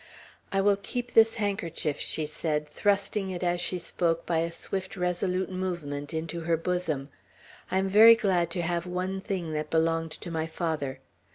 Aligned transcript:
"I 0.51 0.61
will 0.61 0.77
keep 0.77 1.13
this 1.13 1.35
handkerchief," 1.35 1.99
she 1.99 2.25
said, 2.25 2.67
thrusting 2.67 3.29
it 3.29 3.43
as 3.43 3.61
she 3.61 3.77
spoke, 3.77 4.25
by 4.25 4.39
a 4.39 4.51
swift 4.51 4.97
resolute 4.97 5.51
movement 5.51 6.11
into 6.11 6.39
her 6.39 6.57
bosom. 6.57 7.09
"I 7.69 7.77
am 7.77 7.87
very 7.87 8.15
glad 8.15 8.49
to 8.49 8.63
have 8.63 8.87
one 8.87 9.21
thing 9.21 9.53
that 9.53 9.69
belonged 9.69 10.09
to 10.13 10.31
my 10.31 10.47
father. 10.47 11.01